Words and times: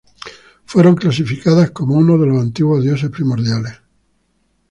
Fueron 0.65 0.95
clasificadas 0.95 1.69
como 1.69 1.93
unos 1.93 2.19
de 2.19 2.25
los 2.25 2.41
antiguos 2.41 2.81
dioses 2.83 3.11
primordiales. 3.11 3.73